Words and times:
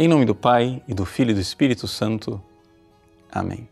Em 0.00 0.08
nome 0.08 0.24
do 0.24 0.34
Pai 0.34 0.82
e 0.88 0.94
do 0.94 1.04
Filho 1.04 1.32
e 1.32 1.34
do 1.34 1.42
Espírito 1.42 1.86
Santo. 1.86 2.42
Amém. 3.30 3.68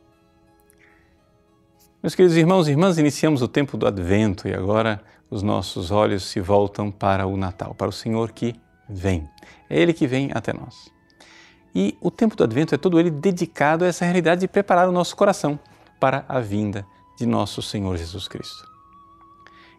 Meus 2.02 2.14
queridos 2.14 2.36
irmãos 2.36 2.68
e 2.68 2.72
irmãs, 2.72 2.98
iniciamos 2.98 3.40
o 3.40 3.48
tempo 3.48 3.78
do 3.78 3.86
Advento 3.86 4.46
e 4.46 4.52
agora 4.52 5.02
os 5.30 5.42
nossos 5.42 5.90
olhos 5.90 6.24
se 6.24 6.38
voltam 6.38 6.90
para 6.90 7.26
o 7.26 7.34
Natal, 7.34 7.74
para 7.74 7.88
o 7.88 7.92
Senhor 7.92 8.30
que 8.32 8.54
vem. 8.86 9.26
É 9.70 9.80
Ele 9.80 9.94
que 9.94 10.06
vem 10.06 10.30
até 10.34 10.52
nós. 10.52 10.92
E 11.74 11.96
o 11.98 12.10
tempo 12.10 12.36
do 12.36 12.44
Advento 12.44 12.74
é 12.74 12.78
todo 12.78 13.00
ele 13.00 13.10
dedicado 13.10 13.86
a 13.86 13.88
essa 13.88 14.04
realidade 14.04 14.42
de 14.42 14.48
preparar 14.48 14.86
o 14.86 14.92
nosso 14.92 15.16
coração 15.16 15.58
para 15.98 16.26
a 16.28 16.40
vinda 16.40 16.84
de 17.16 17.24
nosso 17.24 17.62
Senhor 17.62 17.96
Jesus 17.96 18.28
Cristo. 18.28 18.68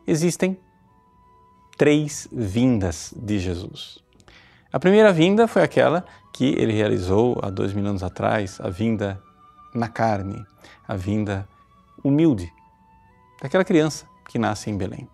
Existem 0.07 0.57
três 1.77 2.27
vindas 2.31 3.13
de 3.15 3.37
Jesus. 3.37 4.08
A 4.71 4.79
primeira 4.79 5.11
vinda 5.11 5.47
foi 5.47 5.63
aquela 5.63 6.05
que 6.31 6.45
ele 6.45 6.71
realizou 6.71 7.39
há 7.41 7.49
dois 7.49 7.73
mil 7.73 7.87
anos 7.87 8.03
atrás, 8.03 8.61
a 8.61 8.69
vinda 8.69 9.19
na 9.73 9.87
carne, 9.87 10.45
a 10.87 10.95
vinda 10.95 11.49
humilde 12.03 12.53
daquela 13.41 13.65
criança 13.65 14.05
que 14.27 14.37
nasce 14.37 14.69
em 14.69 14.77
Belém. 14.77 15.09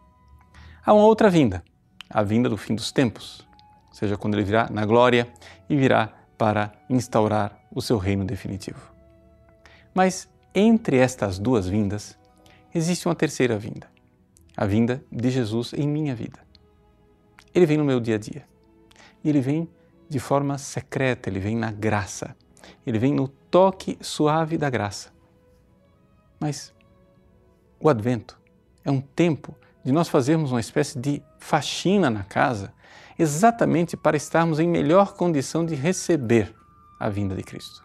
Há 0.86 0.94
uma 0.94 1.06
outra 1.06 1.30
vinda, 1.30 1.64
a 2.10 2.22
vinda 2.22 2.50
do 2.50 2.58
fim 2.58 2.76
dos 2.76 2.92
tempos, 2.92 3.48
ou 3.88 3.96
seja, 3.96 4.18
quando 4.18 4.34
ele 4.34 4.44
virá 4.44 4.68
na 4.70 4.86
glória 4.86 5.26
e 5.70 5.78
virá 5.78 6.10
para 6.38 6.74
instaurar 6.90 7.58
o 7.74 7.82
seu 7.82 7.98
reino 7.98 8.26
definitivo. 8.26 8.92
Mas 9.94 10.28
entre 10.54 10.98
estas 10.98 11.40
duas 11.40 11.66
vindas 11.66 12.18
existe 12.74 13.08
uma 13.08 13.16
terceira 13.16 13.58
vinda, 13.58 13.88
a 14.58 14.66
vinda 14.66 15.02
de 15.10 15.30
Jesus 15.30 15.72
em 15.72 15.88
minha 15.88 16.14
vida. 16.14 16.40
Ele 17.54 17.66
vem 17.66 17.78
no 17.78 17.86
meu 17.86 18.02
dia 18.02 18.16
a 18.16 18.20
dia 18.20 18.55
e 19.26 19.30
ele 19.30 19.42
vem 19.42 19.68
de 20.08 20.20
forma 20.20 20.56
secreta, 20.60 21.28
ele 21.28 21.40
vem 21.40 21.58
na 21.58 21.72
graça, 21.72 22.36
ele 22.86 23.00
vem 23.00 23.12
no 23.12 23.28
toque 23.28 23.98
suave 24.00 24.56
da 24.56 24.70
graça. 24.70 25.10
Mas 26.40 26.72
o 27.80 27.90
Advento 27.90 28.40
é 28.84 28.92
um 28.92 29.02
tempo 29.02 29.56
de 29.84 29.92
nós 29.92 30.08
fazermos 30.08 30.52
uma 30.52 30.60
espécie 30.60 31.00
de 31.00 31.24
faxina 31.40 32.10
na 32.10 32.24
casa, 32.24 32.72
exatamente 33.18 33.98
para 33.98 34.16
estarmos 34.16 34.60
em 34.60 34.68
melhor 34.68 35.14
condição 35.16 35.66
de 35.66 35.74
receber 35.74 36.54
a 37.00 37.10
vinda 37.10 37.36
de 37.36 37.42
Cristo. 37.42 37.84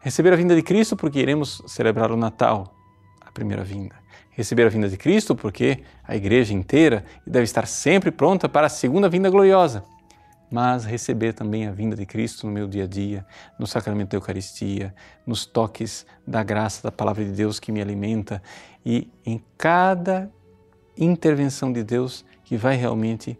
Receber 0.00 0.32
a 0.32 0.36
vinda 0.36 0.56
de 0.56 0.62
Cristo 0.62 0.96
porque 0.96 1.20
iremos 1.20 1.62
celebrar 1.68 2.10
o 2.10 2.16
Natal, 2.16 2.74
a 3.20 3.30
primeira 3.30 3.62
vinda. 3.62 3.94
Receber 4.30 4.66
a 4.66 4.70
vinda 4.70 4.88
de 4.88 4.96
Cristo 4.96 5.36
porque 5.36 5.84
a 6.02 6.16
igreja 6.16 6.52
inteira 6.52 7.04
deve 7.24 7.44
estar 7.44 7.66
sempre 7.66 8.10
pronta 8.10 8.48
para 8.48 8.66
a 8.66 8.70
segunda 8.70 9.08
vinda 9.08 9.30
gloriosa 9.30 9.84
mas 10.50 10.84
receber 10.84 11.32
também 11.32 11.66
a 11.66 11.72
vinda 11.72 11.96
de 11.96 12.06
Cristo 12.06 12.46
no 12.46 12.52
meu 12.52 12.68
dia 12.68 12.84
a 12.84 12.86
dia, 12.86 13.26
no 13.58 13.66
sacramento 13.66 14.10
da 14.10 14.16
Eucaristia, 14.16 14.94
nos 15.26 15.46
toques 15.46 16.06
da 16.26 16.42
graça 16.42 16.82
da 16.82 16.92
palavra 16.92 17.24
de 17.24 17.32
Deus 17.32 17.58
que 17.58 17.72
me 17.72 17.80
alimenta 17.80 18.42
e 18.84 19.10
em 19.24 19.42
cada 19.58 20.30
intervenção 20.96 21.72
de 21.72 21.82
Deus 21.82 22.24
que 22.44 22.56
vai 22.56 22.76
realmente 22.76 23.38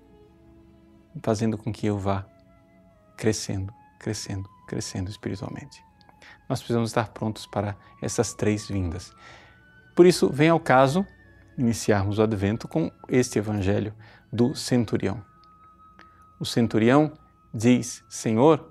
fazendo 1.22 1.56
com 1.56 1.72
que 1.72 1.86
eu 1.86 1.98
vá 1.98 2.26
crescendo, 3.16 3.72
crescendo, 4.00 4.48
crescendo 4.66 5.10
espiritualmente. 5.10 5.84
Nós 6.48 6.58
precisamos 6.58 6.90
estar 6.90 7.08
prontos 7.08 7.46
para 7.46 7.76
essas 8.02 8.34
três 8.34 8.66
vindas. 8.66 9.12
Por 9.94 10.04
isso, 10.04 10.28
vem 10.28 10.48
ao 10.48 10.58
caso 10.58 11.06
iniciarmos 11.56 12.18
o 12.18 12.22
advento 12.22 12.66
com 12.66 12.90
este 13.08 13.38
evangelho 13.38 13.94
do 14.32 14.54
centurião 14.56 15.22
o 16.44 16.46
centurião 16.46 17.10
diz: 17.52 18.04
Senhor, 18.08 18.70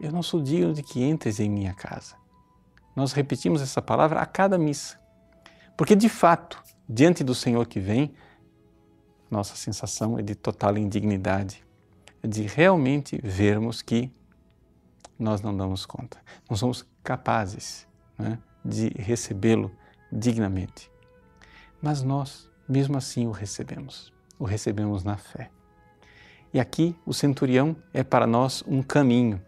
eu 0.00 0.12
não 0.12 0.22
sou 0.22 0.40
digno 0.40 0.72
de 0.72 0.82
que 0.82 1.02
entres 1.02 1.40
em 1.40 1.50
minha 1.50 1.74
casa. 1.74 2.14
Nós 2.94 3.12
repetimos 3.12 3.60
essa 3.60 3.82
palavra 3.82 4.20
a 4.20 4.26
cada 4.26 4.56
missa, 4.56 4.98
porque 5.76 5.96
de 5.96 6.08
fato, 6.08 6.62
diante 6.88 7.24
do 7.24 7.34
Senhor 7.34 7.66
que 7.66 7.80
vem, 7.80 8.14
nossa 9.28 9.56
sensação 9.56 10.18
é 10.18 10.22
de 10.22 10.34
total 10.36 10.78
indignidade, 10.78 11.64
é 12.22 12.28
de 12.28 12.42
realmente 12.42 13.20
vermos 13.22 13.82
que 13.82 14.12
nós 15.18 15.42
não 15.42 15.56
damos 15.56 15.84
conta, 15.84 16.18
não 16.48 16.56
somos 16.56 16.86
capazes 17.02 17.86
né, 18.16 18.38
de 18.64 18.88
recebê-lo 18.96 19.70
dignamente. 20.12 20.90
Mas 21.82 22.02
nós, 22.02 22.48
mesmo 22.68 22.96
assim, 22.96 23.26
o 23.26 23.32
recebemos, 23.32 24.12
o 24.38 24.44
recebemos 24.44 25.02
na 25.02 25.16
fé. 25.16 25.50
E 26.52 26.58
aqui 26.58 26.96
o 27.06 27.14
centurião 27.14 27.76
é 27.94 28.02
para 28.02 28.26
nós 28.26 28.64
um 28.66 28.82
caminho, 28.82 29.40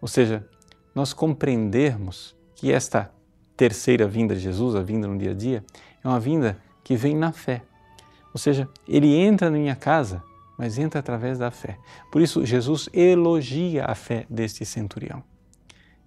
ou 0.00 0.08
seja, 0.08 0.46
nós 0.94 1.12
compreendermos 1.12 2.36
que 2.54 2.70
esta 2.70 3.10
terceira 3.56 4.06
vinda 4.06 4.34
de 4.34 4.40
Jesus, 4.40 4.74
a 4.74 4.82
vinda 4.82 5.08
no 5.08 5.16
dia 5.16 5.30
a 5.30 5.34
dia, 5.34 5.64
é 6.02 6.08
uma 6.08 6.20
vinda 6.20 6.58
que 6.82 6.96
vem 6.96 7.16
na 7.16 7.32
fé. 7.32 7.62
Ou 8.32 8.38
seja, 8.38 8.68
ele 8.86 9.14
entra 9.14 9.48
na 9.48 9.56
minha 9.56 9.74
casa, 9.74 10.22
mas 10.58 10.78
entra 10.78 11.00
através 11.00 11.38
da 11.38 11.50
fé. 11.50 11.78
Por 12.12 12.20
isso, 12.20 12.44
Jesus 12.44 12.88
elogia 12.92 13.86
a 13.86 13.94
fé 13.94 14.26
deste 14.28 14.64
centurião. 14.64 15.22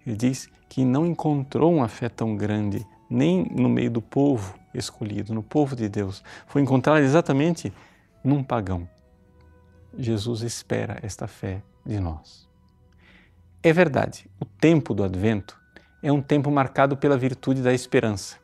Ele 0.06 0.16
diz 0.16 0.50
que 0.69 0.86
não 0.86 1.06
encontrou 1.06 1.74
uma 1.74 1.88
fé 1.88 2.08
tão 2.08 2.36
grande 2.36 2.86
nem 3.09 3.46
no 3.52 3.69
meio 3.69 3.90
do 3.90 4.02
povo 4.02 4.56
escolhido, 4.74 5.34
no 5.34 5.42
povo 5.42 5.75
de 5.75 5.90
Deus. 5.90 6.24
Foi 6.46 6.62
encontrada 6.62 7.02
exatamente 7.02 7.74
num 8.24 8.44
pagão. 8.44 8.88
Jesus 9.97 10.41
espera 10.41 11.00
esta 11.02 11.28
fé 11.28 11.62
de 11.85 12.00
nós. 12.00 12.47
É 13.63 13.74
verdade, 13.74 14.30
o 14.40 14.46
tempo 14.46 14.94
do 14.94 15.03
advento 15.03 15.59
é 16.02 16.12
um 16.12 16.22
tempo 16.22 16.52
marcado 16.52 16.96
pela 16.96 17.18
virtude 17.18 17.62
da 17.62 17.74
esperança. 17.74 18.38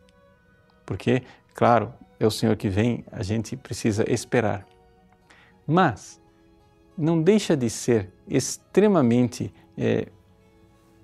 Porque, 0.86 1.24
claro, 1.54 1.94
é 2.20 2.26
o 2.26 2.32
Senhor 2.32 2.56
que 2.56 2.68
vem, 2.68 3.06
a 3.12 3.22
gente 3.22 3.56
precisa 3.56 4.04
esperar. 4.12 4.66
Mas 5.66 6.20
não 6.98 7.22
deixa 7.22 7.56
de 7.56 7.70
ser 7.70 8.12
extremamente 8.28 9.54
é, 9.78 10.08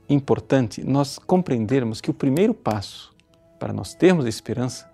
importante 0.09 0.83
nós 0.83 1.19
compreendermos 1.19 2.01
que 2.01 2.09
o 2.09 2.13
primeiro 2.13 2.53
passo 2.53 3.15
para 3.59 3.71
nós 3.71 3.93
termos 3.93 4.25
esperança 4.25 4.89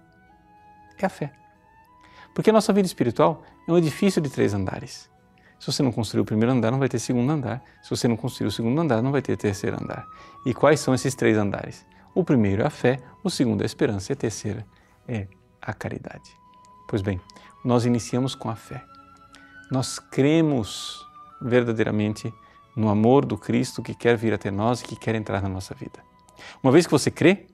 é 0.97 1.05
a 1.05 1.09
fé. 1.09 1.31
Porque 2.33 2.49
a 2.49 2.53
nossa 2.53 2.73
vida 2.73 2.85
espiritual 2.85 3.43
é 3.67 3.71
um 3.71 3.77
edifício 3.77 4.21
de 4.21 4.29
três 4.29 4.53
andares. 4.53 5.09
Se 5.65 5.71
você 5.71 5.81
não 5.81 5.91
construir 5.91 6.21
o 6.21 6.25
primeiro 6.25 6.51
andar, 6.51 6.69
não 6.69 6.77
vai 6.77 6.87
ter 6.87 6.99
segundo 6.99 7.31
andar. 7.31 7.59
Se 7.81 7.89
você 7.89 8.07
não 8.07 8.15
construir 8.15 8.45
o 8.45 8.51
segundo 8.51 8.79
andar, 8.79 9.01
não 9.01 9.11
vai 9.11 9.19
ter 9.19 9.35
terceiro 9.35 9.75
andar. 9.81 10.05
E 10.45 10.53
quais 10.53 10.79
são 10.79 10.93
esses 10.93 11.15
três 11.15 11.35
andares? 11.39 11.83
O 12.13 12.23
primeiro 12.23 12.61
é 12.61 12.67
a 12.67 12.69
fé, 12.69 12.99
o 13.23 13.31
segundo 13.31 13.61
é 13.61 13.63
a 13.63 13.65
esperança 13.65 14.11
e 14.11 14.13
a 14.13 14.15
terceira 14.15 14.63
é 15.07 15.27
a 15.59 15.73
caridade. 15.73 16.29
Pois 16.87 17.01
bem, 17.01 17.19
nós 17.63 17.83
iniciamos 17.83 18.35
com 18.35 18.47
a 18.47 18.55
fé. 18.55 18.85
Nós 19.71 19.97
cremos 19.97 21.03
verdadeiramente 21.41 22.31
no 22.75 22.87
amor 22.87 23.25
do 23.25 23.35
Cristo 23.35 23.81
que 23.81 23.95
quer 23.95 24.15
vir 24.15 24.35
até 24.35 24.51
nós 24.51 24.81
e 24.81 24.85
que 24.85 24.95
quer 24.95 25.15
entrar 25.15 25.41
na 25.41 25.49
nossa 25.49 25.73
vida. 25.73 25.99
Uma 26.61 26.71
vez 26.71 26.85
que 26.85 26.91
você 26.91 27.09
crê, 27.09 27.47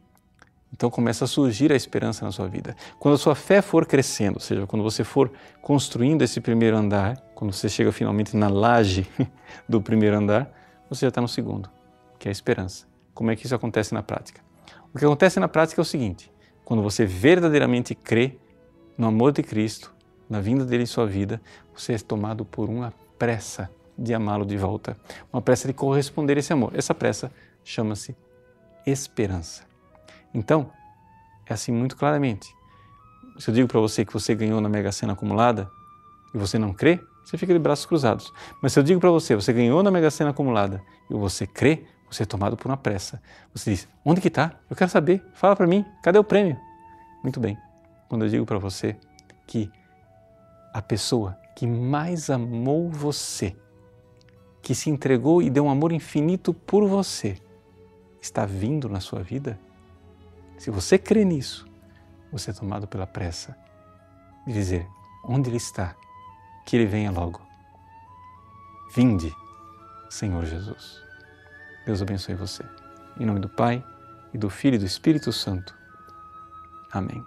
então 0.73 0.89
começa 0.89 1.25
a 1.25 1.27
surgir 1.27 1.71
a 1.71 1.75
esperança 1.75 2.23
na 2.23 2.31
sua 2.31 2.47
vida. 2.47 2.75
Quando 2.97 3.15
a 3.15 3.17
sua 3.17 3.35
fé 3.35 3.61
for 3.61 3.85
crescendo, 3.85 4.35
ou 4.35 4.39
seja, 4.39 4.65
quando 4.65 4.83
você 4.83 5.03
for 5.03 5.31
construindo 5.61 6.21
esse 6.21 6.39
primeiro 6.39 6.77
andar, 6.77 7.17
quando 7.35 7.51
você 7.51 7.67
chega 7.67 7.91
finalmente 7.91 8.35
na 8.37 8.47
laje 8.47 9.07
do 9.67 9.81
primeiro 9.81 10.17
andar, 10.17 10.51
você 10.89 11.05
já 11.05 11.09
está 11.09 11.21
no 11.21 11.27
segundo, 11.27 11.69
que 12.17 12.27
é 12.27 12.29
a 12.29 12.31
esperança. 12.31 12.85
Como 13.13 13.29
é 13.29 13.35
que 13.35 13.45
isso 13.45 13.55
acontece 13.55 13.93
na 13.93 14.01
prática? 14.01 14.41
O 14.93 14.97
que 14.97 15.05
acontece 15.05 15.39
na 15.39 15.47
prática 15.47 15.81
é 15.81 15.83
o 15.83 15.85
seguinte: 15.85 16.31
quando 16.63 16.81
você 16.81 17.05
verdadeiramente 17.05 17.93
crê 17.93 18.37
no 18.97 19.07
amor 19.07 19.31
de 19.31 19.43
Cristo, 19.43 19.93
na 20.29 20.39
vinda 20.39 20.65
dele 20.65 20.83
em 20.83 20.87
sua 20.87 21.05
vida, 21.05 21.41
você 21.75 21.93
é 21.93 21.97
tomado 21.97 22.45
por 22.45 22.69
uma 22.69 22.93
pressa 23.19 23.69
de 23.97 24.13
amá-lo 24.13 24.45
de 24.45 24.57
volta, 24.57 24.97
uma 25.31 25.41
pressa 25.41 25.67
de 25.67 25.73
corresponder 25.73 26.37
a 26.37 26.39
esse 26.39 26.53
amor. 26.53 26.71
Essa 26.73 26.95
pressa 26.95 27.31
chama-se 27.63 28.15
esperança. 28.85 29.70
Então, 30.33 30.71
é 31.45 31.53
assim 31.53 31.71
muito 31.71 31.95
claramente. 31.95 32.53
Se 33.37 33.49
eu 33.49 33.53
digo 33.53 33.67
para 33.67 33.79
você 33.79 34.05
que 34.05 34.13
você 34.13 34.35
ganhou 34.35 34.61
na 34.61 34.69
Mega 34.69 34.91
Sena 34.91 35.13
acumulada 35.13 35.69
e 36.33 36.37
você 36.37 36.57
não 36.57 36.73
crê, 36.73 36.99
você 37.23 37.37
fica 37.37 37.53
de 37.53 37.59
braços 37.59 37.85
cruzados. 37.85 38.31
Mas 38.61 38.73
se 38.73 38.79
eu 38.79 38.83
digo 38.83 38.99
para 38.99 39.09
você, 39.09 39.35
você 39.35 39.53
ganhou 39.53 39.81
na 39.83 39.91
Mega 39.91 40.11
Sena 40.11 40.31
acumulada 40.31 40.83
e 41.09 41.13
você 41.13 41.45
crê, 41.45 41.85
você 42.09 42.23
é 42.23 42.25
tomado 42.25 42.57
por 42.57 42.69
uma 42.69 42.77
pressa. 42.77 43.21
Você 43.53 43.71
diz: 43.71 43.87
"Onde 44.03 44.19
que 44.21 44.27
está? 44.27 44.59
Eu 44.69 44.75
quero 44.75 44.89
saber. 44.89 45.23
Fala 45.33 45.55
para 45.55 45.67
mim. 45.67 45.85
Cadê 46.03 46.19
o 46.19 46.23
prêmio?" 46.23 46.57
Muito 47.23 47.39
bem. 47.39 47.57
Quando 48.09 48.25
eu 48.25 48.29
digo 48.29 48.45
para 48.45 48.57
você 48.57 48.97
que 49.47 49.71
a 50.73 50.81
pessoa 50.81 51.37
que 51.55 51.67
mais 51.67 52.29
amou 52.29 52.89
você, 52.89 53.55
que 54.61 54.73
se 54.75 54.89
entregou 54.89 55.41
e 55.41 55.49
deu 55.49 55.65
um 55.65 55.69
amor 55.69 55.91
infinito 55.91 56.53
por 56.53 56.87
você, 56.87 57.37
está 58.21 58.45
vindo 58.45 58.89
na 58.89 58.99
sua 58.99 59.21
vida, 59.21 59.59
se 60.61 60.69
você 60.69 60.95
crê 60.95 61.25
nisso, 61.25 61.67
você 62.31 62.51
é 62.51 62.53
tomado 62.53 62.87
pela 62.87 63.07
pressa 63.07 63.57
de 64.45 64.53
dizer: 64.53 64.87
onde 65.25 65.49
Ele 65.49 65.57
está? 65.57 65.95
Que 66.67 66.75
Ele 66.75 66.85
venha 66.85 67.09
logo. 67.09 67.41
Vinde, 68.93 69.35
Senhor 70.07 70.45
Jesus. 70.45 71.01
Deus 71.83 71.99
abençoe 71.99 72.35
você. 72.35 72.63
Em 73.19 73.25
nome 73.25 73.39
do 73.39 73.49
Pai, 73.49 73.83
e 74.31 74.37
do 74.37 74.51
Filho 74.51 74.75
e 74.75 74.77
do 74.77 74.85
Espírito 74.85 75.33
Santo. 75.33 75.75
Amém. 76.91 77.25